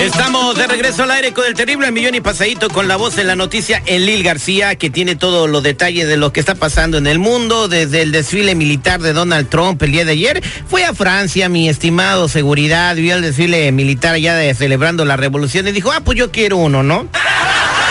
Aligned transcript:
Estamos 0.00 0.56
de 0.56 0.66
regreso 0.66 1.02
al 1.02 1.10
aire 1.10 1.34
con 1.34 1.44
el 1.44 1.52
terrible 1.52 1.90
millón 1.90 2.14
y 2.14 2.22
pasadito 2.22 2.70
con 2.70 2.88
la 2.88 2.96
voz 2.96 3.18
en 3.18 3.26
la 3.26 3.36
noticia 3.36 3.82
en 3.84 4.06
Lil 4.06 4.22
García, 4.22 4.74
que 4.76 4.88
tiene 4.88 5.14
todos 5.14 5.48
los 5.50 5.62
detalles 5.62 6.08
de 6.08 6.16
lo 6.16 6.32
que 6.32 6.40
está 6.40 6.54
pasando 6.54 6.96
en 6.96 7.06
el 7.06 7.18
mundo, 7.18 7.68
desde 7.68 8.00
el 8.00 8.10
desfile 8.10 8.54
militar 8.54 9.02
de 9.02 9.12
Donald 9.12 9.50
Trump 9.50 9.82
el 9.82 9.92
día 9.92 10.06
de 10.06 10.12
ayer. 10.12 10.42
Fue 10.68 10.86
a 10.86 10.94
Francia, 10.94 11.50
mi 11.50 11.68
estimado 11.68 12.28
seguridad, 12.28 12.96
vio 12.96 13.14
el 13.14 13.20
desfile 13.20 13.70
militar 13.72 14.16
ya 14.16 14.34
de, 14.36 14.54
celebrando 14.54 15.04
la 15.04 15.18
revolución 15.18 15.68
y 15.68 15.72
dijo, 15.72 15.92
ah, 15.92 16.00
pues 16.02 16.16
yo 16.16 16.30
quiero 16.30 16.56
uno, 16.56 16.82
¿no? 16.82 17.06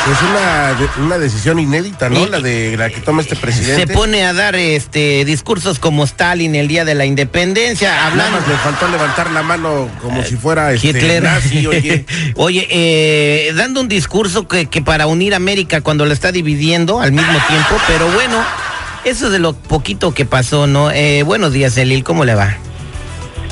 Es 0.08 0.22
una, 0.22 1.06
una 1.06 1.18
decisión 1.20 1.60
inédita, 1.60 2.10
¿no? 2.10 2.26
la 2.26 2.40
de 2.40 2.76
la 2.78 2.90
que 2.90 3.02
toma 3.02 3.22
este 3.22 3.36
presidente. 3.36 3.86
Se 3.86 3.94
pone 3.94 4.26
a 4.26 4.34
dar 4.34 4.56
este 4.56 5.24
discursos 5.26 5.78
como 5.78 6.04
Stalin 6.04 6.56
el 6.56 6.68
día 6.68 6.86
de 6.86 6.96
la 6.96 7.06
independencia. 7.06 8.08
Hablamos, 8.08 8.48
le 8.48 8.56
faltó 8.56 8.88
levantar 8.88 9.30
la 9.32 9.44
mano 9.44 9.88
como 10.02 10.24
si 10.24 10.36
fuera 10.36 10.72
este, 10.74 10.90
Hitler. 10.90 11.24
Nazi, 11.24 11.68
oye. 11.68 12.06
oye, 12.36 12.68
eh, 12.72 13.54
dando 13.56 13.82
un 13.82 13.88
discurso 13.88 14.48
que, 14.48 14.66
que 14.68 14.82
para 14.82 15.06
unir 15.06 15.36
América 15.36 15.82
cuando 15.82 16.06
la 16.06 16.14
está 16.14 16.32
dividiendo 16.32 17.02
al 17.02 17.12
mismo 17.12 17.38
tiempo, 17.48 17.76
pero 17.88 18.10
bueno, 18.12 18.38
eso 19.04 19.28
es 19.28 19.32
de 19.32 19.40
lo 19.40 19.54
poquito 19.54 20.14
que 20.14 20.26
pasó, 20.26 20.66
¿no? 20.66 20.92
Eh, 20.92 21.24
buenos 21.24 21.54
días, 21.54 21.78
Elil, 21.78 22.04
¿cómo 22.04 22.26
le 22.26 22.36
va? 22.36 22.58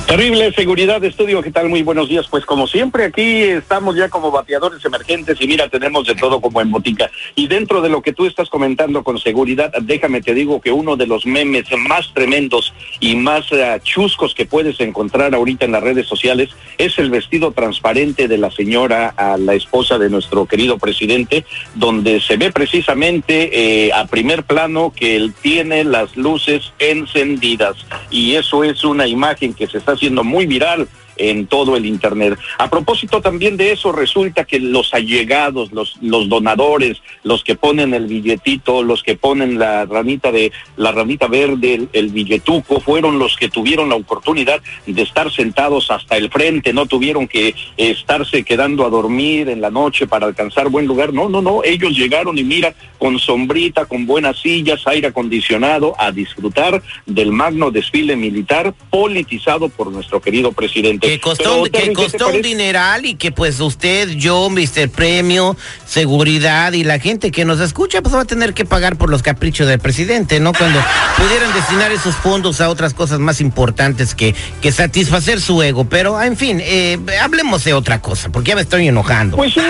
Terrible 0.07 0.53
seguridad 0.53 1.01
de 1.01 1.09
estudio, 1.09 1.41
¿qué 1.41 1.51
tal? 1.51 1.67
Muy 1.67 1.83
buenos 1.83 2.07
días. 2.07 2.27
Pues 2.29 2.45
como 2.45 2.65
siempre 2.65 3.03
aquí 3.03 3.41
estamos 3.41 3.97
ya 3.97 4.07
como 4.07 4.31
bateadores 4.31 4.83
emergentes 4.85 5.35
y 5.41 5.47
mira, 5.47 5.67
tenemos 5.67 6.07
de 6.07 6.15
todo 6.15 6.39
como 6.39 6.61
en 6.61 6.71
botica. 6.71 7.11
Y 7.35 7.47
dentro 7.47 7.81
de 7.81 7.89
lo 7.89 8.01
que 8.01 8.13
tú 8.13 8.25
estás 8.25 8.49
comentando 8.49 9.03
con 9.03 9.19
seguridad, 9.19 9.69
déjame 9.81 10.21
te 10.21 10.33
digo 10.33 10.61
que 10.61 10.71
uno 10.71 10.95
de 10.95 11.07
los 11.07 11.25
memes 11.25 11.65
más 11.89 12.13
tremendos 12.13 12.73
y 13.01 13.17
más 13.17 13.51
uh, 13.51 13.79
chuscos 13.83 14.33
que 14.33 14.45
puedes 14.45 14.79
encontrar 14.79 15.35
ahorita 15.35 15.65
en 15.65 15.73
las 15.73 15.83
redes 15.83 16.07
sociales 16.07 16.51
es 16.77 16.97
el 16.99 17.09
vestido 17.09 17.51
transparente 17.51 18.29
de 18.29 18.37
la 18.37 18.49
señora, 18.49 19.13
la 19.37 19.55
esposa 19.55 19.97
de 19.97 20.09
nuestro 20.09 20.45
querido 20.45 20.77
presidente, 20.77 21.43
donde 21.75 22.21
se 22.21 22.37
ve 22.37 22.53
precisamente 22.53 23.87
eh, 23.87 23.91
a 23.91 24.05
primer 24.05 24.43
plano 24.43 24.93
que 24.95 25.17
él 25.17 25.33
tiene 25.41 25.83
las 25.83 26.15
luces 26.15 26.71
encendidas. 26.79 27.75
Y 28.09 28.35
eso 28.35 28.63
es 28.63 28.85
una 28.85 29.05
imagen 29.05 29.53
que 29.53 29.67
se 29.67 29.79
está 29.79 29.96
siendo 29.97 30.23
muy 30.23 30.45
viral 30.45 30.87
en 31.17 31.47
todo 31.47 31.75
el 31.75 31.85
Internet. 31.85 32.37
A 32.57 32.69
propósito 32.69 33.21
también 33.21 33.57
de 33.57 33.71
eso, 33.71 33.91
resulta 33.91 34.45
que 34.45 34.59
los 34.59 34.93
allegados, 34.93 35.71
los, 35.71 35.97
donadores, 36.29 37.01
los 37.23 37.43
que 37.43 37.55
ponen 37.55 37.93
el 37.93 38.07
billetito, 38.07 38.83
los 38.83 39.03
que 39.03 39.15
ponen 39.15 39.59
la 39.59 39.85
ranita 39.85 40.31
de 40.31 40.51
la 40.75 40.91
ranita 40.91 41.27
verde, 41.27 41.87
el, 41.93 42.09
billetuco, 42.09 42.79
fueron 42.79 43.19
los 43.19 43.35
que 43.35 43.49
tuvieron 43.49 43.89
la 43.89 43.95
oportunidad 43.95 44.61
de 44.85 45.01
estar 45.01 45.31
sentados 45.31 45.91
hasta 45.91 46.17
el 46.17 46.29
frente, 46.29 46.73
no 46.73 46.85
tuvieron 46.85 47.27
que 47.27 47.55
estarse 47.77 48.43
quedando 48.43 48.85
a 48.85 48.89
dormir 48.89 49.49
en 49.49 49.61
la 49.61 49.69
noche 49.69 50.07
para 50.07 50.27
alcanzar 50.27 50.69
buen 50.69 50.85
lugar. 50.85 51.13
No, 51.13 51.29
no, 51.29 51.41
no, 51.41 51.63
ellos 51.63 51.95
llegaron 51.97 52.37
y 52.37 52.43
mira, 52.43 52.73
con 52.97 53.19
sombrita, 53.19 53.85
con 53.85 54.05
buenas 54.05 54.39
sillas, 54.39 54.85
aire 54.87 55.07
acondicionado, 55.07 55.95
a 55.97 56.11
disfrutar 56.11 56.81
del 57.05 57.31
magno 57.31 57.71
desfile 57.71 58.15
militar 58.15 58.73
politizado 58.89 59.69
por 59.69 59.91
nuestro 59.91 60.21
querido 60.21 60.51
presidente. 60.51 61.06
Que 61.07 61.21
costó, 61.21 61.63
que 61.63 61.93
costó 61.93 62.29
un 62.29 62.41
dineral 62.41 63.05
y 63.05 63.15
que 63.15 63.31
pues 63.31 63.59
usted, 63.59 64.09
yo, 64.09 64.49
Mr. 64.49 64.89
Premio, 64.89 65.55
seguridad 65.85 66.73
y 66.73 66.83
la 66.83 66.99
gente 66.99 67.31
que 67.31 67.45
nos 67.45 67.59
escucha 67.59 68.01
pues 68.01 68.13
va 68.13 68.21
a 68.21 68.25
tener 68.25 68.53
que 68.53 68.65
pagar 68.65 68.97
por 68.97 69.09
los 69.09 69.21
caprichos 69.21 69.67
del 69.67 69.79
presidente, 69.79 70.39
¿no? 70.39 70.53
Cuando 70.53 70.79
pudieran 71.17 71.53
destinar 71.53 71.91
esos 71.91 72.15
fondos 72.15 72.61
a 72.61 72.69
otras 72.69 72.93
cosas 72.93 73.19
más 73.19 73.41
importantes 73.41 74.15
que, 74.15 74.35
que 74.61 74.71
satisfacer 74.71 75.39
su 75.39 75.61
ego. 75.63 75.85
Pero, 75.85 76.21
en 76.21 76.35
fin, 76.35 76.59
eh, 76.61 76.97
hablemos 77.21 77.63
de 77.63 77.73
otra 77.73 78.01
cosa, 78.01 78.29
porque 78.29 78.49
ya 78.49 78.55
me 78.55 78.61
estoy 78.61 78.87
enojando. 78.87 79.37
Pues 79.37 79.53
sí, 79.53 79.61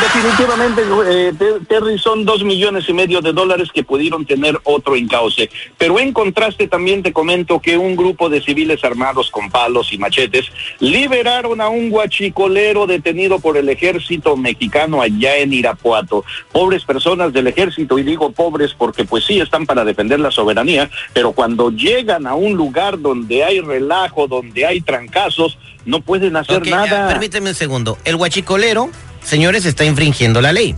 definitivamente, 0.00 0.82
eh, 1.08 1.32
Terry, 1.68 1.98
son 1.98 2.24
dos 2.24 2.44
millones 2.44 2.84
y 2.88 2.92
medio 2.92 3.20
de 3.20 3.32
dólares 3.32 3.68
que 3.72 3.82
pudieron 3.82 4.24
tener 4.24 4.58
otro 4.64 4.96
encauce. 4.96 5.50
Pero 5.78 5.98
en 5.98 6.12
contraste 6.12 6.68
también 6.68 7.02
te 7.02 7.12
comento 7.12 7.60
que 7.60 7.76
un 7.76 7.96
grupo 7.96 8.28
de 8.28 8.40
civiles 8.40 8.84
armados 8.84 9.30
con 9.30 9.50
palos 9.50 9.92
y 9.92 9.98
machetes 9.98 10.46
liberaron 10.80 11.60
a 11.60 11.68
un 11.68 11.90
guachicolero 11.90 12.86
detenido 12.86 13.38
por 13.38 13.56
el 13.56 13.68
ejército 13.68 14.36
mexicano 14.36 15.00
allá 15.00 15.36
en 15.36 15.52
Irapuato. 15.52 16.24
Pobres 16.52 16.84
personas 16.84 17.32
del 17.32 17.46
ejército, 17.46 17.98
y 17.98 18.02
digo 18.02 18.32
pobres 18.32 18.74
porque 18.76 19.04
pues 19.04 19.24
sí 19.24 19.40
están 19.40 19.66
para 19.66 19.84
defender 19.84 20.20
la 20.20 20.30
soberanía, 20.30 20.90
pero 21.12 21.32
cuando 21.32 21.70
llegan 21.70 22.26
a 22.26 22.34
un 22.34 22.54
lugar 22.54 23.00
donde 23.00 23.44
hay 23.44 23.60
relajo, 23.60 24.26
donde 24.26 24.66
hay 24.66 24.80
trancazos, 24.80 25.58
no 25.84 26.00
pueden 26.00 26.36
hacer 26.36 26.66
nada. 26.66 27.08
permíteme 27.08 27.50
un 27.50 27.54
segundo. 27.54 27.98
El 28.04 28.16
guachicolero, 28.16 28.90
señores, 29.22 29.64
está 29.64 29.84
infringiendo 29.84 30.40
la 30.40 30.52
ley 30.52 30.74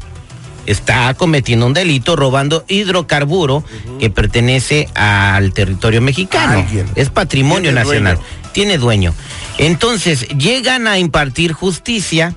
está 0.68 1.14
cometiendo 1.14 1.64
un 1.64 1.72
delito 1.72 2.14
robando 2.14 2.62
hidrocarburo 2.68 3.64
que 3.98 4.10
pertenece 4.10 4.86
al 4.94 5.54
territorio 5.54 6.02
mexicano. 6.02 6.64
Es 6.94 7.08
patrimonio 7.08 7.72
nacional. 7.72 8.18
Tiene 8.58 8.76
dueño. 8.76 9.14
Entonces, 9.58 10.26
llegan 10.36 10.88
a 10.88 10.98
impartir 10.98 11.52
justicia 11.52 12.34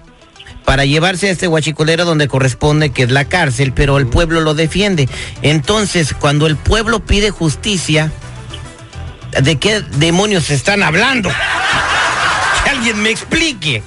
para 0.66 0.86
llevarse 0.86 1.28
a 1.28 1.32
este 1.32 1.48
guachicolero 1.48 2.06
donde 2.06 2.28
corresponde, 2.28 2.92
que 2.92 3.02
es 3.02 3.10
la 3.10 3.26
cárcel, 3.26 3.74
pero 3.74 3.98
el 3.98 4.06
pueblo 4.06 4.40
lo 4.42 4.54
defiende. 4.54 5.10
Entonces, 5.42 6.14
cuando 6.14 6.46
el 6.46 6.58
pueblo 6.58 7.00
pide 7.00 7.32
justicia, 7.32 8.12
¿de 9.42 9.56
qué 9.58 9.82
demonios 9.98 10.52
están 10.52 10.84
hablando? 10.84 11.32
Que 12.66 12.70
alguien 12.70 13.02
me 13.02 13.10
explique. 13.10 13.82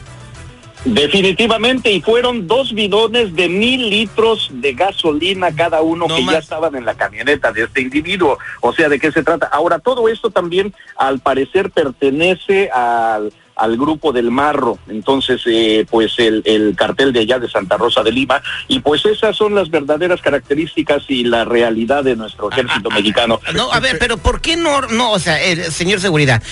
Definitivamente, 0.84 1.91
y 1.91 2.03
fueron 2.03 2.47
dos 2.47 2.75
bidones 2.75 3.34
de 3.34 3.49
mil 3.49 3.89
litros 3.89 4.50
de 4.53 4.75
gasolina 4.75 5.55
cada 5.55 5.81
uno 5.81 6.06
que 6.06 6.25
ya 6.25 6.39
estaban 6.39 6.75
en 6.77 6.84
la 6.84 6.95
camioneta 6.95 7.53
de 7.53 7.65
este 7.65 7.81
individuo. 7.81 8.39
O 8.61 8.72
sea, 8.72 8.89
¿de 8.89 8.99
qué 8.99 9.11
se 9.11 9.22
trata? 9.22 9.47
Ahora, 9.47 9.78
todo 9.78 10.09
esto 10.09 10.31
también, 10.31 10.75
al 10.97 11.21
parecer, 11.21 11.71
pertenece 11.71 12.71
al 12.71 13.33
al 13.56 13.77
grupo 13.77 14.12
del 14.12 14.31
Marro, 14.31 14.78
entonces 14.89 15.41
eh, 15.47 15.87
pues 15.89 16.19
el, 16.19 16.43
el, 16.45 16.75
cartel 16.75 17.12
de 17.12 17.21
allá 17.21 17.39
de 17.39 17.49
Santa 17.49 17.77
Rosa 17.77 18.03
de 18.03 18.11
Lima, 18.11 18.43
y 18.69 18.81
pues 18.81 19.05
esas 19.06 19.37
son 19.37 19.55
las 19.55 19.71
verdaderas 19.71 20.21
características 20.21 21.05
y 21.09 21.25
la 21.25 21.45
realidad 21.45 22.03
de 22.03 22.16
nuestro 22.16 22.51
ejército 22.51 22.89
ah, 22.91 22.93
ah, 22.93 22.95
mexicano. 22.97 23.41
No, 23.55 23.72
a 23.72 23.81
ver, 23.81 23.99
pero 23.99 24.16
¿por 24.16 24.41
qué 24.41 24.56
no, 24.56 24.83
no, 24.83 25.12
o 25.12 25.19
sea, 25.19 25.43
eh, 25.43 25.71
señor 25.71 26.01
seguridad, 26.01 26.43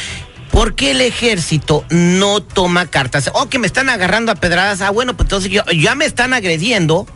¿Por 0.52 0.74
qué 0.74 0.90
el 0.90 1.00
ejército 1.00 1.82
no 1.88 2.42
toma 2.42 2.86
cartas? 2.86 3.28
O 3.28 3.42
oh, 3.42 3.48
que 3.48 3.58
me 3.58 3.66
están 3.66 3.88
agarrando 3.88 4.30
a 4.30 4.34
pedradas. 4.34 4.82
Ah, 4.82 4.90
bueno, 4.90 5.16
pues 5.16 5.24
entonces 5.24 5.50
ya 5.74 5.94
me 5.94 6.04
están 6.04 6.34
agrediendo. 6.34 7.06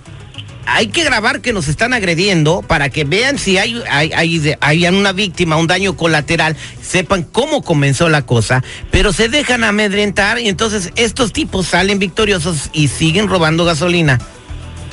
Hay 0.64 0.88
que 0.88 1.04
grabar 1.04 1.42
que 1.42 1.52
nos 1.52 1.68
están 1.68 1.92
agrediendo 1.92 2.62
para 2.62 2.88
que 2.88 3.04
vean 3.04 3.38
si 3.38 3.58
hay, 3.58 3.80
hay, 3.88 4.88
una 4.88 5.12
víctima, 5.12 5.56
un 5.58 5.66
daño 5.66 5.96
colateral, 5.96 6.56
sepan 6.82 7.22
cómo 7.24 7.62
comenzó 7.62 8.08
la 8.08 8.22
cosa, 8.22 8.64
pero 8.90 9.12
se 9.12 9.28
dejan 9.28 9.62
amedrentar 9.62 10.40
y 10.40 10.48
entonces 10.48 10.90
estos 10.96 11.32
tipos 11.32 11.68
salen 11.68 12.00
victoriosos 12.00 12.70
y 12.72 12.88
siguen 12.88 13.28
robando 13.28 13.64
gasolina. 13.64 14.18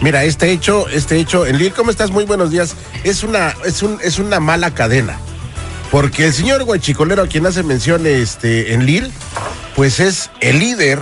Mira, 0.02 0.26
este 0.26 0.52
hecho, 0.52 0.88
este 0.90 1.18
hecho, 1.18 1.48
en 1.48 1.70
¿cómo 1.72 1.90
estás? 1.90 2.12
Muy 2.12 2.26
buenos 2.26 2.52
días. 2.52 2.76
Es 3.06 3.24
una, 3.24 3.56
es 3.66 3.82
un, 3.82 3.98
es 4.04 4.20
una 4.20 4.40
mala 4.42 4.76
cadena. 4.76 5.18
Porque 5.94 6.26
el 6.26 6.34
señor 6.34 6.64
Guachicolero, 6.64 7.22
a 7.22 7.28
quien 7.28 7.46
hace 7.46 7.62
mención 7.62 8.08
este, 8.08 8.74
en 8.74 8.88
Lil, 8.88 9.12
pues 9.76 10.00
es 10.00 10.32
el 10.42 10.58
líder 10.58 11.00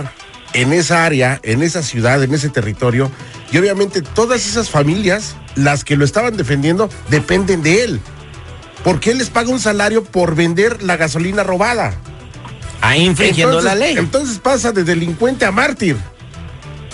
en 0.52 0.74
esa 0.74 1.06
área, 1.06 1.40
en 1.44 1.62
esa 1.62 1.82
ciudad, 1.82 2.22
en 2.22 2.34
ese 2.34 2.50
territorio. 2.50 3.10
Y 3.50 3.56
obviamente 3.56 4.02
todas 4.02 4.46
esas 4.46 4.68
familias, 4.68 5.34
las 5.54 5.82
que 5.82 5.96
lo 5.96 6.04
estaban 6.04 6.36
defendiendo, 6.36 6.90
dependen 7.08 7.62
de 7.62 7.84
él. 7.84 8.00
Porque 8.84 9.12
él 9.12 9.16
les 9.16 9.30
paga 9.30 9.48
un 9.48 9.60
salario 9.60 10.04
por 10.04 10.34
vender 10.34 10.82
la 10.82 10.98
gasolina 10.98 11.42
robada. 11.42 11.94
Ahí 12.82 13.06
infringiendo 13.06 13.62
la 13.62 13.74
ley. 13.74 13.96
Entonces 13.96 14.40
pasa 14.40 14.72
de 14.72 14.84
delincuente 14.84 15.46
a 15.46 15.52
mártir 15.52 15.96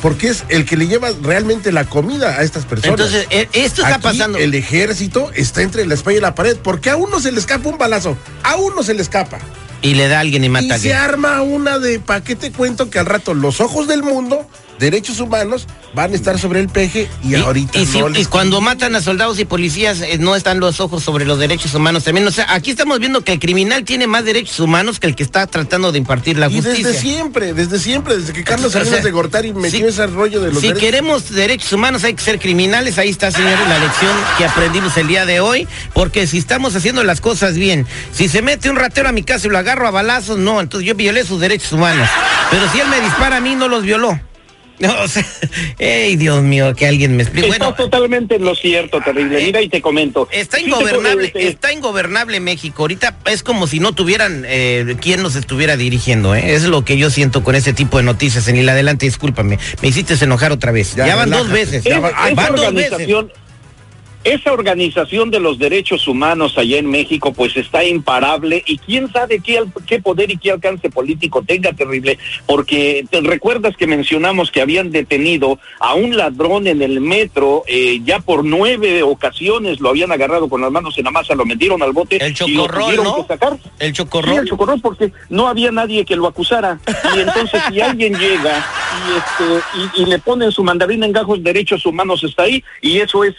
porque 0.02 0.28
es 0.28 0.44
el 0.48 0.64
que 0.64 0.76
le 0.76 0.86
lleva 0.86 1.10
realmente 1.22 1.72
la 1.72 1.84
comida 1.84 2.38
a 2.38 2.42
estas 2.42 2.64
personas. 2.64 2.98
Entonces, 2.98 3.26
eh, 3.30 3.48
esto 3.52 3.82
está 3.82 3.98
pasando. 3.98 4.38
El 4.38 4.54
ejército 4.54 5.30
está 5.34 5.62
entre 5.62 5.86
la 5.86 5.94
espalda 5.94 6.18
y 6.18 6.22
la 6.22 6.34
pared, 6.34 6.56
porque 6.62 6.90
a 6.90 6.96
uno 6.96 7.20
se 7.20 7.32
le 7.32 7.40
escapa 7.40 7.68
un 7.68 7.78
balazo, 7.78 8.16
a 8.42 8.56
uno 8.56 8.82
se 8.82 8.94
le 8.94 9.02
escapa. 9.02 9.38
Y 9.82 9.94
le 9.94 10.08
da 10.08 10.18
a 10.18 10.20
alguien 10.20 10.42
y 10.44 10.48
mata 10.48 10.66
y 10.66 10.70
a 10.72 10.78
se 10.78 10.92
alguien. 10.92 10.96
arma 11.14 11.42
una 11.42 11.78
de, 11.78 12.00
¿para 12.00 12.22
qué 12.22 12.34
te 12.36 12.50
cuento 12.52 12.90
que 12.90 12.98
al 12.98 13.06
rato 13.06 13.32
los 13.34 13.60
ojos 13.60 13.86
del 13.86 14.02
mundo, 14.02 14.44
derechos 14.80 15.20
humanos, 15.20 15.66
van 15.94 16.12
a 16.12 16.14
estar 16.14 16.38
sobre 16.38 16.60
el 16.60 16.68
peje 16.68 17.08
y, 17.24 17.34
ahorita 17.34 17.78
y 17.78 17.86
si- 17.86 17.98
no 17.98 18.08
y 18.10 18.12
les- 18.12 18.28
cuando 18.28 18.60
matan 18.60 18.94
a 18.94 19.00
soldados 19.00 19.38
y 19.40 19.44
policías 19.44 20.00
eh, 20.02 20.18
no 20.18 20.36
están 20.36 20.60
los 20.60 20.80
ojos 20.80 21.02
sobre 21.02 21.24
los 21.24 21.38
derechos 21.38 21.74
humanos 21.74 22.04
también. 22.04 22.26
O 22.26 22.30
sea, 22.30 22.46
aquí 22.52 22.72
estamos 22.72 22.98
viendo 23.00 23.22
que 23.24 23.32
el 23.32 23.38
criminal 23.40 23.84
tiene 23.84 24.06
más 24.06 24.24
derechos 24.24 24.60
humanos 24.60 25.00
que 25.00 25.06
el 25.08 25.16
que 25.16 25.22
está 25.24 25.46
tratando 25.46 25.90
de 25.90 25.98
impartir 25.98 26.38
la 26.38 26.48
Y 26.48 26.56
justicia. 26.56 26.86
desde 26.86 27.00
siempre, 27.00 27.54
desde 27.54 27.78
siempre, 27.78 28.16
desde 28.18 28.32
que 28.32 28.44
Carlos 28.44 28.66
O 28.66 28.70
sea, 28.70 28.82
Salinas 28.84 29.02
de 29.04 29.10
Gortari 29.10 29.52
metió 29.52 29.78
si- 29.80 29.84
ese 29.86 30.06
rollo 30.06 30.40
de 30.40 30.48
los 30.52 30.60
si 30.60 30.68
derechos 30.68 30.80
queremos 30.80 31.30
derechos 31.30 31.72
humanos 31.72 32.04
hay 32.04 32.14
que 32.14 32.22
ser 32.22 32.38
criminales, 32.38 32.98
ahí 32.98 33.08
está 33.08 33.30
señores 33.32 33.66
la 33.68 33.78
lección 33.78 34.12
que 34.36 34.44
aprendimos 34.44 34.96
el 34.96 35.08
día 35.08 35.24
de 35.26 35.40
hoy, 35.40 35.66
porque 35.94 36.26
si 36.28 36.38
estamos 36.38 36.76
haciendo 36.76 37.02
las 37.02 37.20
cosas 37.20 37.54
bien, 37.54 37.86
si 38.12 38.28
se 38.28 38.42
mete 38.42 38.70
un 38.70 38.76
ratero 38.76 39.08
a 39.08 39.12
mi 39.12 39.22
casa 39.24 39.46
y 39.46 39.50
lo 39.50 39.58
agarro 39.68 39.88
a 39.88 39.90
balazos, 39.90 40.38
no, 40.38 40.60
entonces 40.60 40.86
yo 40.88 40.94
violé 40.94 41.24
sus 41.24 41.40
derechos 41.40 41.72
humanos, 41.72 42.08
pero 42.50 42.68
si 42.70 42.80
él 42.80 42.88
me 42.88 43.00
dispara 43.00 43.36
a 43.36 43.40
mí 43.40 43.54
no 43.54 43.68
los 43.68 43.82
violó. 43.82 44.18
No, 44.80 44.94
o 45.02 45.08
sea, 45.08 45.26
ey, 45.80 46.14
Dios 46.14 46.40
mío, 46.44 46.72
que 46.76 46.86
alguien 46.86 47.16
me 47.16 47.24
explique. 47.24 47.48
Bueno, 47.48 47.74
totalmente 47.74 48.36
en 48.36 48.44
lo 48.44 48.54
cierto, 48.54 49.00
terrible. 49.00 49.42
Mira 49.44 49.60
y 49.60 49.68
te 49.68 49.82
comento. 49.82 50.28
Está 50.30 50.60
ingobernable, 50.60 51.32
está 51.34 51.72
ingobernable 51.72 52.38
México. 52.38 52.84
Ahorita 52.84 53.16
es 53.26 53.42
como 53.42 53.66
si 53.66 53.80
no 53.80 53.90
tuvieran 53.90 54.44
eh, 54.46 54.94
quien 55.00 55.20
nos 55.20 55.34
estuviera 55.34 55.76
dirigiendo. 55.76 56.32
¿eh? 56.36 56.54
Es 56.54 56.62
lo 56.62 56.84
que 56.84 56.96
yo 56.96 57.10
siento 57.10 57.42
con 57.42 57.56
ese 57.56 57.72
tipo 57.72 57.96
de 57.96 58.04
noticias. 58.04 58.46
En 58.46 58.54
el 58.54 58.68
adelante, 58.68 59.04
discúlpame. 59.06 59.58
Me 59.82 59.88
hiciste 59.88 60.14
enojar 60.24 60.52
otra 60.52 60.70
vez. 60.70 60.94
Ya, 60.94 61.08
Ya, 61.08 61.16
van 61.16 61.30
dos 61.30 61.48
relájate. 61.48 61.60
veces. 61.72 61.84
Es- 61.86 61.92
Ya 61.92 61.98
va- 61.98 62.10
esa 62.10 62.34
van 62.34 62.54
dos 62.54 62.72
veces. 62.72 63.08
Esa 64.32 64.52
organización 64.52 65.30
de 65.30 65.40
los 65.40 65.58
derechos 65.58 66.06
humanos 66.08 66.56
allá 66.58 66.78
en 66.78 66.86
México, 66.90 67.32
pues 67.32 67.56
está 67.56 67.84
imparable 67.84 68.62
y 68.66 68.78
quién 68.78 69.10
sabe 69.12 69.40
qué, 69.40 69.62
qué 69.86 70.00
poder 70.00 70.30
y 70.30 70.36
qué 70.36 70.52
alcance 70.52 70.90
político 70.90 71.42
tenga 71.46 71.72
terrible, 71.72 72.18
porque 72.46 73.04
te 73.10 73.20
recuerdas 73.20 73.76
que 73.76 73.86
mencionamos 73.86 74.50
que 74.50 74.60
habían 74.60 74.90
detenido 74.90 75.58
a 75.80 75.94
un 75.94 76.16
ladrón 76.16 76.66
en 76.66 76.82
el 76.82 77.00
metro, 77.00 77.64
eh, 77.66 78.00
ya 78.04 78.20
por 78.20 78.44
nueve 78.44 79.02
ocasiones 79.02 79.80
lo 79.80 79.90
habían 79.90 80.12
agarrado 80.12 80.48
con 80.48 80.60
las 80.60 80.70
manos 80.70 80.96
en 80.98 81.04
la 81.04 81.10
masa, 81.10 81.34
lo 81.34 81.44
metieron 81.46 81.82
al 81.82 81.92
bote 81.92 82.16
El 82.24 82.34
y 82.46 82.54
lo 82.54 82.66
tuvieron 82.66 83.04
¿no? 83.04 83.16
que 83.16 83.22
sacar. 83.34 83.58
El 83.78 83.88
Sí, 83.88 83.92
chocorrol. 83.94 84.38
el 84.38 84.48
chocorrol, 84.48 84.80
porque 84.80 85.12
no 85.28 85.48
había 85.48 85.70
nadie 85.72 86.04
que 86.04 86.16
lo 86.16 86.26
acusara. 86.26 86.78
Y 87.16 87.20
entonces, 87.20 87.60
si 87.70 87.80
alguien 87.80 88.14
llega 88.18 88.64
y, 88.98 89.16
este, 89.16 89.98
y, 89.98 90.02
y 90.02 90.06
le 90.06 90.18
ponen 90.18 90.50
su 90.52 90.62
mandarina 90.62 91.06
en 91.06 91.12
gajos, 91.12 91.42
derechos 91.42 91.84
humanos 91.86 92.22
está 92.24 92.44
ahí, 92.44 92.62
y 92.82 92.98
eso 92.98 93.24
es 93.24 93.34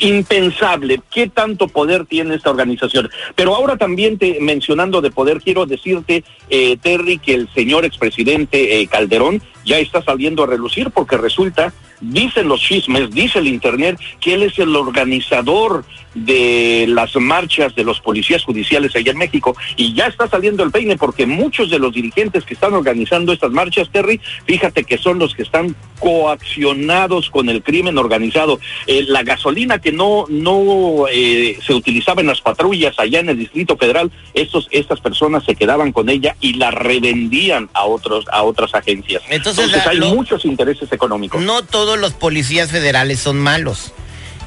impensable. 0.00 1.00
¿Qué 1.10 1.28
tanto 1.28 1.68
poder 1.68 2.06
tiene 2.06 2.34
esta 2.34 2.50
organización? 2.50 3.08
Pero 3.34 3.54
ahora 3.54 3.76
también, 3.76 4.18
te, 4.18 4.38
mencionando 4.40 5.00
de 5.00 5.10
poder, 5.10 5.40
quiero 5.40 5.66
decirte, 5.66 6.24
eh, 6.48 6.76
Terry, 6.82 7.18
que 7.18 7.34
el 7.34 7.48
señor 7.54 7.84
expresidente 7.84 8.80
eh, 8.80 8.86
Calderón 8.86 9.42
ya 9.64 9.78
está 9.78 10.02
saliendo 10.02 10.44
a 10.44 10.46
relucir 10.46 10.90
porque 10.90 11.16
resulta, 11.16 11.72
dicen 12.00 12.48
los 12.48 12.60
chismes, 12.60 13.10
dice 13.10 13.38
el 13.38 13.46
Internet, 13.46 13.98
que 14.20 14.34
él 14.34 14.42
es 14.42 14.58
el 14.58 14.74
organizador 14.74 15.84
de 16.14 16.86
las 16.88 17.14
marchas 17.16 17.74
de 17.74 17.84
los 17.84 18.00
policías 18.00 18.42
judiciales 18.42 18.96
allá 18.96 19.12
en 19.12 19.18
México 19.18 19.56
y 19.76 19.94
ya 19.94 20.06
está 20.06 20.28
saliendo 20.28 20.64
el 20.64 20.72
peine 20.72 20.96
porque 20.96 21.24
muchos 21.26 21.70
de 21.70 21.78
los 21.78 21.92
dirigentes 21.92 22.44
que 22.44 22.54
están 22.54 22.74
organizando 22.74 23.32
estas 23.32 23.52
marchas, 23.52 23.90
Terry, 23.90 24.20
fíjate 24.44 24.84
que 24.84 24.98
son 24.98 25.18
los 25.18 25.34
que 25.34 25.42
están 25.42 25.76
coaccionados 26.00 27.30
con 27.30 27.48
el 27.48 27.62
crimen 27.62 27.98
organizado. 27.98 28.58
Eh, 28.86 29.04
la 29.06 29.22
gasolina 29.22 29.78
que 29.78 29.89
no, 29.92 30.26
no 30.28 31.06
eh, 31.10 31.58
se 31.66 31.72
utilizaba 31.74 32.20
en 32.20 32.28
las 32.28 32.40
patrullas 32.40 32.94
allá 32.98 33.20
en 33.20 33.28
el 33.30 33.38
Distrito 33.38 33.76
Federal, 33.76 34.10
estos, 34.34 34.68
estas 34.70 35.00
personas 35.00 35.44
se 35.44 35.54
quedaban 35.54 35.92
con 35.92 36.08
ella 36.08 36.36
y 36.40 36.54
la 36.54 36.70
revendían 36.70 37.68
a 37.74 37.84
otros, 37.84 38.24
a 38.32 38.42
otras 38.42 38.74
agencias. 38.74 39.22
Entonces, 39.28 39.86
hay 39.86 39.98
lo- 39.98 40.14
muchos 40.14 40.44
intereses 40.44 40.90
económicos. 40.92 41.40
No 41.42 41.62
todos 41.64 41.98
los 41.98 42.12
policías 42.12 42.70
federales 42.70 43.20
son 43.20 43.38
malos. 43.38 43.92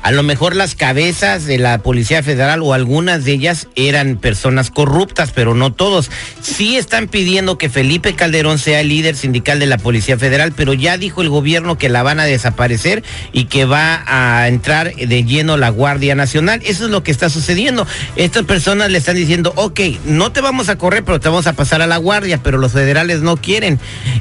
A 0.03 0.11
lo 0.11 0.21
mejor 0.21 0.53
las 0.53 0.75
cabezas 0.75 1.45
de 1.45 1.57
la 1.57 1.77
Policía 1.77 2.21
Federal 2.21 2.61
o 2.61 2.73
algunas 2.73 3.23
de 3.23 3.31
ellas 3.31 3.69
eran 3.77 4.17
personas 4.17 4.69
corruptas, 4.69 5.31
pero 5.33 5.55
no 5.55 5.71
todos. 5.71 6.11
Sí 6.41 6.75
están 6.75 7.07
pidiendo 7.07 7.57
que 7.57 7.69
Felipe 7.69 8.13
Calderón 8.13 8.59
sea 8.59 8.81
el 8.81 8.89
líder 8.89 9.15
sindical 9.15 9.59
de 9.59 9.65
la 9.65 9.77
Policía 9.77 10.17
Federal, 10.17 10.51
pero 10.53 10.73
ya 10.73 10.97
dijo 10.97 11.21
el 11.21 11.29
gobierno 11.29 11.77
que 11.77 11.87
la 11.87 12.03
van 12.03 12.19
a 12.19 12.25
desaparecer 12.25 13.01
y 13.31 13.45
que 13.45 13.63
va 13.63 14.03
a 14.05 14.49
entrar 14.49 14.93
de 14.93 15.23
lleno 15.23 15.55
la 15.55 15.69
Guardia 15.69 16.15
Nacional. 16.15 16.59
Eso 16.65 16.83
es 16.83 16.91
lo 16.91 17.01
que 17.01 17.11
está 17.11 17.29
sucediendo. 17.29 17.87
Estas 18.17 18.43
personas 18.43 18.91
le 18.91 18.97
están 18.97 19.15
diciendo, 19.15 19.53
ok, 19.55 19.79
no 20.03 20.33
te 20.33 20.41
vamos 20.41 20.67
a 20.67 20.77
correr, 20.77 21.05
pero 21.05 21.21
te 21.21 21.29
vamos 21.29 21.47
a 21.47 21.53
pasar 21.53 21.81
a 21.81 21.87
la 21.87 21.95
Guardia, 21.95 22.43
pero 22.43 22.57
los 22.57 22.73
federales 22.73 23.21
no 23.21 23.37
quieren. 23.37 23.79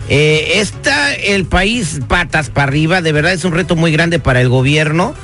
Eh, 0.09 0.61
está 0.61 1.13
el 1.13 1.45
país 1.45 1.99
patas 2.07 2.51
para 2.51 2.69
arriba, 2.69 3.03
de 3.03 3.11
verdad 3.11 3.33
es 3.33 3.45
un 3.45 3.53
reto 3.53 3.75
muy 3.75 3.91
grande 3.91 4.21
para 4.21 4.41
el 4.41 4.49
gobierno 4.49 5.17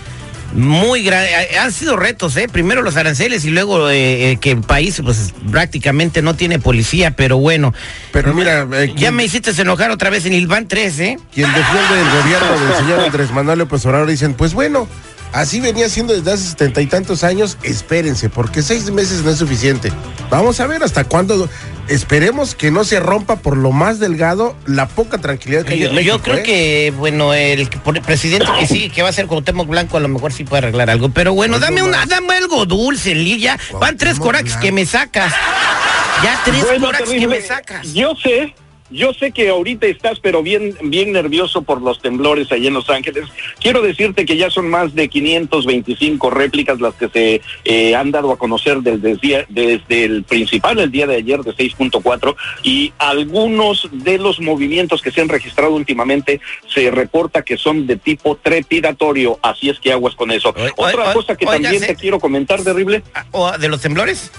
muy 0.52 1.02
grande. 1.02 1.30
Han 1.58 1.72
sido 1.72 1.96
retos, 1.96 2.36
¿eh? 2.36 2.48
Primero 2.50 2.82
los 2.82 2.96
aranceles 2.96 3.44
y 3.44 3.50
luego 3.50 3.90
eh, 3.90 4.32
eh, 4.32 4.36
que 4.38 4.52
el 4.52 4.60
país 4.60 5.00
pues 5.04 5.34
prácticamente 5.50 6.22
no 6.22 6.34
tiene 6.34 6.58
policía, 6.58 7.10
pero 7.12 7.38
bueno. 7.38 7.74
Pero 8.12 8.34
mira, 8.34 8.66
eh, 8.72 8.92
Ya 8.96 9.10
me 9.12 9.24
hiciste 9.24 9.50
enojar 9.60 9.90
otra 9.90 10.10
vez 10.10 10.26
en 10.26 10.32
el 10.32 10.46
van 10.46 10.68
3, 10.68 11.00
¿eh? 11.00 11.18
quien 11.34 11.52
defiende 11.52 12.00
el 12.00 12.22
gobierno 12.22 12.66
del 12.66 12.76
señor 12.78 13.00
Andrés 13.00 13.30
Manuel 13.30 13.58
López 13.60 13.84
Obrador 13.86 14.08
dicen, 14.08 14.34
pues 14.34 14.54
bueno, 14.54 14.88
así 15.32 15.60
venía 15.60 15.88
siendo 15.88 16.14
desde 16.14 16.32
hace 16.32 16.44
setenta 16.48 16.80
y 16.80 16.86
tantos 16.86 17.24
años, 17.24 17.58
espérense, 17.62 18.28
porque 18.28 18.62
seis 18.62 18.90
meses 18.90 19.22
no 19.22 19.30
es 19.30 19.38
suficiente. 19.38 19.92
Vamos 20.30 20.60
a 20.60 20.66
ver 20.66 20.82
hasta 20.82 21.04
cuándo. 21.04 21.48
Esperemos 21.88 22.54
que 22.54 22.70
no 22.70 22.84
se 22.84 23.00
rompa 23.00 23.36
por 23.36 23.56
lo 23.56 23.72
más 23.72 23.98
delgado 23.98 24.54
la 24.66 24.86
poca 24.88 25.16
tranquilidad 25.18 25.64
que 25.64 25.72
hay 25.72 25.80
Yo, 25.80 25.88
en 25.88 25.94
México. 25.94 26.16
yo 26.16 26.22
creo 26.22 26.36
¿eh? 26.36 26.42
que, 26.42 26.92
bueno, 26.96 27.32
el, 27.32 27.66
presidente 28.04 28.46
que 28.60 28.66
sí, 28.66 28.90
que 28.90 29.02
va 29.02 29.08
a 29.08 29.12
ser 29.12 29.26
Cuauhtémoc 29.26 29.66
Blanco, 29.66 29.96
a 29.96 30.00
lo 30.00 30.08
mejor 30.08 30.32
sí 30.34 30.44
puede 30.44 30.64
arreglar 30.64 30.90
algo. 30.90 31.08
Pero 31.08 31.32
bueno, 31.32 31.54
Pues 31.54 31.62
dame 31.62 31.82
una, 31.82 32.04
dame 32.04 32.34
algo 32.34 32.66
dulce, 32.66 33.14
Lilla. 33.14 33.58
Van 33.80 33.96
tres 33.96 34.18
corajes 34.18 34.56
que 34.58 34.70
me 34.70 34.84
sacas. 34.84 35.32
Ya 36.22 36.40
tres 36.44 36.62
Bueno, 36.62 36.86
corajes 36.86 37.08
que 37.08 37.26
me 37.26 37.40
sacas. 37.40 37.92
Yo 37.94 38.14
sé, 38.22 38.54
yo 38.90 39.12
sé 39.12 39.32
que 39.32 39.48
ahorita 39.48 39.86
estás, 39.86 40.20
pero 40.20 40.42
bien, 40.42 40.76
bien 40.82 41.12
nervioso 41.12 41.62
por 41.62 41.82
los 41.82 42.00
temblores 42.00 42.50
allá 42.52 42.68
en 42.68 42.74
Los 42.74 42.88
Ángeles. 42.90 43.24
Quiero 43.60 43.82
decirte 43.82 44.24
que 44.24 44.36
ya 44.36 44.50
son 44.50 44.68
más 44.70 44.94
de 44.94 45.08
525 45.08 46.30
réplicas 46.30 46.80
las 46.80 46.94
que 46.94 47.08
se 47.08 47.40
eh, 47.64 47.94
han 47.94 48.10
dado 48.10 48.32
a 48.32 48.38
conocer 48.38 48.78
desde, 48.78 49.12
el 49.12 49.18
día- 49.18 49.46
desde 49.48 50.04
el 50.04 50.24
principal, 50.24 50.78
el 50.78 50.90
día 50.90 51.06
de 51.06 51.16
ayer 51.16 51.40
de 51.42 51.52
6.4, 51.54 52.34
y 52.62 52.92
algunos 52.98 53.88
de 53.92 54.18
los 54.18 54.40
movimientos 54.40 55.02
que 55.02 55.10
se 55.10 55.20
han 55.20 55.28
registrado 55.28 55.74
últimamente 55.74 56.40
se 56.72 56.90
reporta 56.90 57.42
que 57.42 57.56
son 57.56 57.86
de 57.86 57.96
tipo 57.96 58.36
trepidatorio, 58.36 59.38
así 59.42 59.68
es 59.70 59.78
que 59.80 59.92
aguas 59.92 60.14
con 60.14 60.30
eso. 60.30 60.54
Otra 60.76 61.12
cosa 61.14 61.36
que 61.36 61.46
también 61.46 61.80
te 61.88 61.96
quiero 61.96 62.18
comentar, 62.20 62.62
terrible. 62.62 63.02
Ah, 63.14 63.24
¿O 63.32 63.50
de 63.58 63.68
los 63.68 63.80
temblores? 63.80 64.30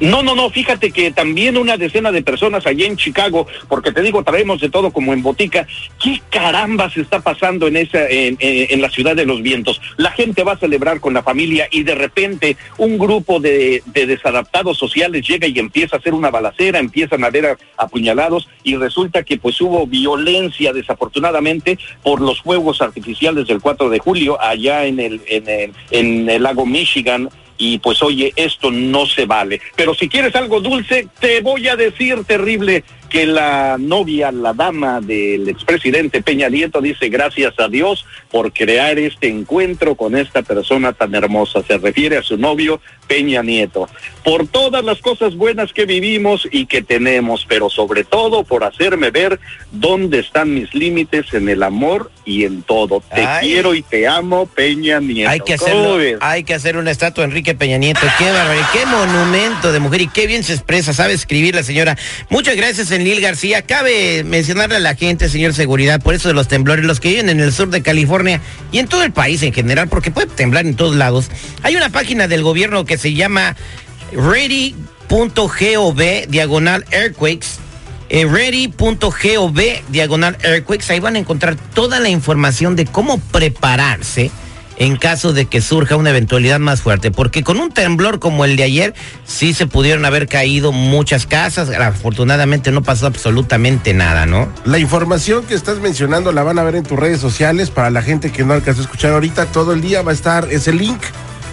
No, 0.00 0.22
no, 0.22 0.34
no, 0.34 0.50
fíjate 0.50 0.90
que 0.92 1.10
también 1.10 1.56
una 1.56 1.76
decena 1.76 2.12
de 2.12 2.22
personas 2.22 2.66
allá 2.66 2.86
en 2.86 2.96
Chicago, 2.96 3.46
porque 3.68 3.92
te 3.92 4.02
digo, 4.02 4.22
traemos 4.22 4.60
de 4.60 4.68
todo 4.70 4.90
como 4.92 5.12
en 5.12 5.22
botica, 5.22 5.66
¿qué 6.02 6.20
caramba 6.30 6.90
se 6.90 7.00
está 7.00 7.20
pasando 7.20 7.66
en 7.66 7.76
esa, 7.76 8.06
en, 8.08 8.80
la 8.80 8.90
ciudad 8.90 9.16
de 9.16 9.26
los 9.26 9.42
vientos? 9.42 9.80
La 9.96 10.10
gente 10.12 10.44
va 10.44 10.52
a 10.52 10.58
celebrar 10.58 11.00
con 11.00 11.14
la 11.14 11.22
familia 11.22 11.68
y 11.70 11.82
de 11.82 11.94
repente 11.94 12.56
un 12.76 12.98
grupo 12.98 13.40
de, 13.40 13.82
de 13.86 14.06
desadaptados 14.06 14.78
sociales 14.78 15.26
llega 15.26 15.46
y 15.46 15.58
empieza 15.58 15.96
a 15.96 15.98
hacer 15.98 16.14
una 16.14 16.30
balacera, 16.30 16.78
empiezan 16.78 17.24
a 17.24 17.28
a- 17.28 17.84
apuñalados 17.84 18.48
y 18.64 18.76
resulta 18.76 19.22
que 19.22 19.36
pues 19.38 19.60
hubo 19.60 19.86
violencia 19.86 20.72
desafortunadamente 20.72 21.78
por 22.02 22.20
los 22.20 22.40
fuegos 22.42 22.80
artificiales 22.82 23.46
del 23.46 23.60
4 23.60 23.88
de 23.90 23.98
julio 23.98 24.40
allá 24.40 24.86
en 24.86 24.98
el, 24.98 25.20
en 25.26 25.48
el, 25.48 25.72
en 25.90 26.28
el 26.30 26.42
lago 26.42 26.66
Michigan 26.66 27.28
y 27.58 27.78
pues 27.78 28.02
oye, 28.02 28.32
esto 28.36 28.70
no 28.70 29.04
se 29.06 29.26
vale. 29.26 29.60
Pero 29.76 29.94
si 29.94 30.08
quieres 30.08 30.34
algo 30.36 30.60
dulce, 30.60 31.08
te 31.20 31.40
voy 31.40 31.68
a 31.68 31.76
decir 31.76 32.24
terrible 32.24 32.84
que 33.08 33.26
la 33.26 33.76
novia, 33.78 34.30
la 34.30 34.52
dama 34.52 35.00
del 35.00 35.48
expresidente 35.48 36.22
Peña 36.22 36.48
Nieto 36.48 36.80
dice 36.80 37.08
gracias 37.08 37.54
a 37.58 37.68
Dios 37.68 38.04
por 38.30 38.52
crear 38.52 38.98
este 38.98 39.28
encuentro 39.28 39.94
con 39.94 40.16
esta 40.16 40.42
persona 40.42 40.92
tan 40.92 41.14
hermosa. 41.14 41.62
Se 41.66 41.78
refiere 41.78 42.18
a 42.18 42.22
su 42.22 42.36
novio 42.36 42.80
Peña 43.06 43.42
Nieto. 43.42 43.88
Por 44.22 44.46
todas 44.46 44.84
las 44.84 44.98
cosas 44.98 45.34
buenas 45.34 45.72
que 45.72 45.86
vivimos 45.86 46.46
y 46.50 46.66
que 46.66 46.82
tenemos, 46.82 47.46
pero 47.48 47.70
sobre 47.70 48.04
todo 48.04 48.44
por 48.44 48.64
hacerme 48.64 49.10
ver 49.10 49.40
dónde 49.72 50.18
están 50.18 50.52
mis 50.54 50.74
límites 50.74 51.32
en 51.32 51.48
el 51.48 51.62
amor 51.62 52.10
y 52.26 52.44
en 52.44 52.62
todo. 52.62 53.02
Te 53.14 53.22
Ay. 53.22 53.48
quiero 53.48 53.74
y 53.74 53.82
te 53.82 54.06
amo, 54.06 54.46
Peña 54.46 55.00
Nieto. 55.00 55.30
Hay 55.30 55.40
que 55.40 55.56
¿Cómo 55.56 55.70
hacerlo, 55.70 55.96
ves? 55.96 56.18
hay 56.20 56.44
que 56.44 56.52
hacer 56.52 56.76
una 56.76 56.90
estatua 56.90 57.24
Enrique 57.24 57.54
Peña 57.54 57.78
Nieto. 57.78 58.00
Qué 58.18 58.30
barbaridad, 58.30 58.66
qué 58.72 58.84
monumento 58.84 59.72
de 59.72 59.80
mujer 59.80 60.02
y 60.02 60.08
qué 60.08 60.26
bien 60.26 60.42
se 60.42 60.52
expresa, 60.52 60.92
sabe 60.92 61.14
escribir 61.14 61.54
la 61.54 61.62
señora. 61.62 61.96
Muchas 62.28 62.56
gracias, 62.56 62.90
Enlil 62.98 63.20
García. 63.20 63.62
Cabe 63.62 64.24
mencionarle 64.24 64.76
a 64.76 64.80
la 64.80 64.94
gente, 64.94 65.28
señor 65.28 65.54
Seguridad, 65.54 66.00
por 66.00 66.14
eso 66.14 66.28
de 66.28 66.34
los 66.34 66.48
temblores, 66.48 66.84
los 66.84 67.00
que 67.00 67.08
viven 67.08 67.28
en 67.28 67.40
el 67.40 67.52
sur 67.52 67.70
de 67.70 67.82
California 67.82 68.40
y 68.72 68.78
en 68.78 68.88
todo 68.88 69.02
el 69.02 69.12
país 69.12 69.42
en 69.42 69.52
general, 69.52 69.88
porque 69.88 70.10
puede 70.10 70.26
temblar 70.26 70.66
en 70.66 70.74
todos 70.74 70.96
lados. 70.96 71.30
Hay 71.62 71.76
una 71.76 71.90
página 71.90 72.28
del 72.28 72.42
gobierno 72.42 72.84
que 72.84 72.98
se 72.98 73.14
llama 73.14 73.56
Ready 74.12 74.74
ready.gov 75.08 76.00
diagonal 76.28 76.84
earthquakes. 76.90 77.58
Eh, 78.10 78.24
ready.gov 78.24 79.60
diagonal 79.88 80.36
earthquakes. 80.42 80.90
Ahí 80.90 81.00
van 81.00 81.16
a 81.16 81.18
encontrar 81.18 81.56
toda 81.74 82.00
la 82.00 82.08
información 82.08 82.76
de 82.76 82.86
cómo 82.86 83.18
prepararse 83.18 84.30
en 84.78 84.96
caso 84.96 85.32
de 85.32 85.46
que 85.46 85.60
surja 85.60 85.96
una 85.96 86.10
eventualidad 86.10 86.58
más 86.58 86.80
fuerte, 86.80 87.10
porque 87.10 87.42
con 87.44 87.58
un 87.58 87.70
temblor 87.70 88.18
como 88.18 88.44
el 88.44 88.56
de 88.56 88.62
ayer 88.62 88.94
sí 89.24 89.52
se 89.52 89.66
pudieron 89.66 90.04
haber 90.04 90.28
caído 90.28 90.72
muchas 90.72 91.26
casas, 91.26 91.70
afortunadamente 91.70 92.70
no 92.70 92.82
pasó 92.82 93.06
absolutamente 93.06 93.92
nada, 93.92 94.24
¿no? 94.24 94.48
La 94.64 94.78
información 94.78 95.44
que 95.44 95.54
estás 95.54 95.80
mencionando 95.80 96.32
la 96.32 96.42
van 96.42 96.58
a 96.58 96.62
ver 96.62 96.76
en 96.76 96.84
tus 96.84 96.98
redes 96.98 97.20
sociales 97.20 97.70
para 97.70 97.90
la 97.90 98.02
gente 98.02 98.30
que 98.30 98.44
no 98.44 98.54
alcanzó 98.54 98.80
a 98.80 98.84
escuchar 98.84 99.12
ahorita, 99.12 99.46
todo 99.46 99.72
el 99.72 99.80
día 99.80 100.02
va 100.02 100.12
a 100.12 100.14
estar 100.14 100.48
ese 100.50 100.72
link 100.72 101.00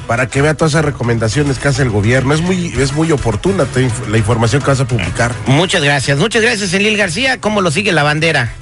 para 0.07 0.27
que 0.27 0.41
vea 0.41 0.53
todas 0.53 0.73
esas 0.73 0.85
recomendaciones 0.85 1.57
que 1.57 1.67
hace 1.67 1.81
el 1.81 1.89
gobierno. 1.89 2.33
Es 2.33 2.41
muy, 2.41 2.67
es 2.77 2.93
muy 2.93 3.11
oportuna 3.11 3.65
la 4.09 4.17
información 4.17 4.61
que 4.61 4.67
vas 4.67 4.79
a 4.79 4.87
publicar. 4.87 5.33
Muchas 5.47 5.83
gracias, 5.83 6.19
muchas 6.19 6.43
gracias, 6.43 6.73
Elil 6.73 6.95
García. 6.95 7.41
¿Cómo 7.41 7.61
lo 7.61 7.71
sigue 7.71 7.91
la 7.91 8.03
bandera? 8.03 8.53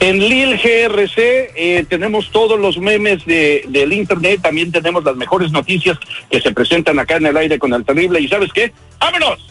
En 0.00 0.18
Lil 0.18 0.56
GRC 0.56 1.18
eh, 1.54 1.84
tenemos 1.86 2.30
todos 2.30 2.58
los 2.58 2.78
memes 2.78 3.24
de, 3.26 3.64
del 3.68 3.92
internet, 3.92 4.40
también 4.42 4.72
tenemos 4.72 5.04
las 5.04 5.14
mejores 5.14 5.52
noticias 5.52 5.98
que 6.30 6.40
se 6.40 6.52
presentan 6.52 6.98
acá 6.98 7.16
en 7.16 7.26
el 7.26 7.36
aire 7.36 7.58
con 7.58 7.74
el 7.74 7.84
terrible. 7.84 8.18
¿Y 8.18 8.26
sabes 8.26 8.50
qué? 8.54 8.72
¡Vámonos! 8.98 9.50